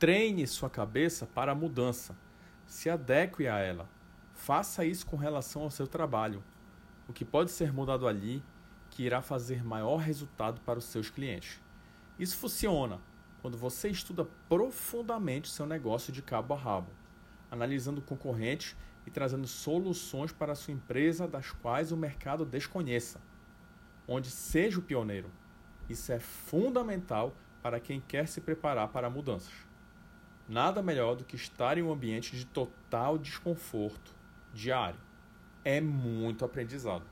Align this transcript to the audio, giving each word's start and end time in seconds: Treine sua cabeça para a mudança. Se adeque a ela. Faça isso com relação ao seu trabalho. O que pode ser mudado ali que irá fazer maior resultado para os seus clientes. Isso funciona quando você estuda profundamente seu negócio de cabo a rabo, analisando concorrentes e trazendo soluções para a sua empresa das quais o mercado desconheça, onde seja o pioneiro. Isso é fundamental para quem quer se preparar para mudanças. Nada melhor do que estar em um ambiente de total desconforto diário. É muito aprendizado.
Treine 0.00 0.46
sua 0.46 0.70
cabeça 0.70 1.26
para 1.26 1.52
a 1.52 1.54
mudança. 1.54 2.16
Se 2.64 2.88
adeque 2.88 3.46
a 3.46 3.58
ela. 3.58 3.86
Faça 4.32 4.82
isso 4.82 5.04
com 5.04 5.14
relação 5.14 5.60
ao 5.60 5.70
seu 5.70 5.86
trabalho. 5.86 6.42
O 7.06 7.12
que 7.12 7.22
pode 7.22 7.50
ser 7.50 7.70
mudado 7.70 8.08
ali 8.08 8.42
que 8.88 9.02
irá 9.02 9.20
fazer 9.20 9.62
maior 9.62 9.98
resultado 9.98 10.58
para 10.62 10.78
os 10.78 10.86
seus 10.86 11.10
clientes. 11.10 11.60
Isso 12.18 12.38
funciona 12.38 12.98
quando 13.42 13.58
você 13.58 13.90
estuda 13.90 14.26
profundamente 14.48 15.50
seu 15.50 15.66
negócio 15.66 16.10
de 16.10 16.22
cabo 16.22 16.54
a 16.54 16.56
rabo, 16.56 16.90
analisando 17.50 18.00
concorrentes 18.00 18.74
e 19.06 19.10
trazendo 19.10 19.46
soluções 19.46 20.32
para 20.32 20.52
a 20.52 20.56
sua 20.56 20.72
empresa 20.72 21.28
das 21.28 21.50
quais 21.50 21.92
o 21.92 21.96
mercado 21.98 22.46
desconheça, 22.46 23.20
onde 24.08 24.30
seja 24.30 24.78
o 24.78 24.82
pioneiro. 24.82 25.30
Isso 25.90 26.10
é 26.10 26.18
fundamental 26.18 27.36
para 27.62 27.78
quem 27.78 28.00
quer 28.00 28.26
se 28.26 28.40
preparar 28.40 28.88
para 28.88 29.10
mudanças. 29.10 29.68
Nada 30.50 30.82
melhor 30.82 31.14
do 31.14 31.22
que 31.22 31.36
estar 31.36 31.78
em 31.78 31.82
um 31.82 31.92
ambiente 31.92 32.36
de 32.36 32.44
total 32.44 33.16
desconforto 33.16 34.12
diário. 34.52 34.98
É 35.64 35.80
muito 35.80 36.44
aprendizado. 36.44 37.04